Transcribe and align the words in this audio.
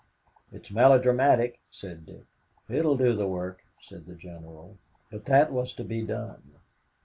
"It's 0.51 0.71
melodrama," 0.71 1.49
said 1.69 2.07
Dick. 2.07 2.23
"It 2.69 2.83
will 2.83 2.97
do 2.97 3.13
the 3.15 3.27
work," 3.27 3.63
said 3.79 4.07
the 4.07 4.15
General. 4.15 4.79
But 5.11 5.25
that 5.25 5.51
was 5.51 5.73
to 5.73 5.83
be 5.83 6.01
done. 6.01 6.41